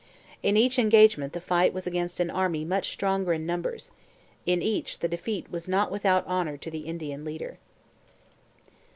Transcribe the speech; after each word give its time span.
In 0.41 0.57
each 0.57 0.79
engagement 0.79 1.33
the 1.33 1.39
fight 1.39 1.73
was 1.75 1.85
against 1.85 2.19
an 2.19 2.31
army 2.31 2.65
much 2.65 2.91
stronger 2.91 3.33
in 3.33 3.45
numbers; 3.45 3.91
in 4.47 4.63
each 4.63 4.97
the 4.97 5.07
defeat 5.07 5.51
was 5.51 5.67
not 5.67 5.91
without 5.91 6.25
honour 6.25 6.57
to 6.57 6.71
the 6.71 6.87
Indian 6.87 7.23
leader. 7.23 7.59